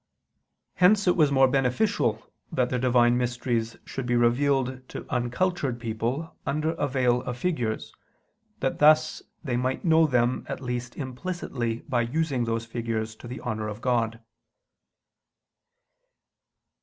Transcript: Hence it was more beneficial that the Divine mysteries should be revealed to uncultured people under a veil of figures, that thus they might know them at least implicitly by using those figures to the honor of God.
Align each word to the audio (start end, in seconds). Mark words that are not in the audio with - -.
Hence 0.73 1.07
it 1.07 1.15
was 1.15 1.31
more 1.31 1.47
beneficial 1.47 2.25
that 2.51 2.71
the 2.71 2.79
Divine 2.79 3.19
mysteries 3.19 3.77
should 3.85 4.07
be 4.07 4.15
revealed 4.15 4.89
to 4.89 5.05
uncultured 5.11 5.79
people 5.79 6.35
under 6.43 6.71
a 6.71 6.87
veil 6.87 7.21
of 7.21 7.37
figures, 7.37 7.93
that 8.61 8.79
thus 8.79 9.21
they 9.43 9.57
might 9.57 9.85
know 9.85 10.07
them 10.07 10.43
at 10.49 10.59
least 10.59 10.95
implicitly 10.97 11.81
by 11.81 12.01
using 12.01 12.45
those 12.45 12.65
figures 12.65 13.15
to 13.17 13.27
the 13.27 13.41
honor 13.41 13.67
of 13.67 13.79
God. 13.79 14.19